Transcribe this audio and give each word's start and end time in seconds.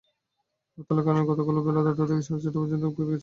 হরতালের 0.73 1.03
কারণে 1.05 1.23
গতকালও 1.29 1.65
বেলা 1.65 1.81
দেড়টা 1.85 2.03
থেকে 2.09 2.21
সাড়ে 2.21 2.41
চারটা 2.43 2.59
পর্যন্ত 2.61 2.83
পরীক্ষা 2.87 3.07
ছিল। 3.07 3.19